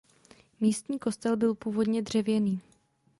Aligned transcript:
Místní 0.59 0.99
kostel 0.99 1.37
byl 1.37 1.55
původně 1.55 2.01
dřevěný. 2.01 2.61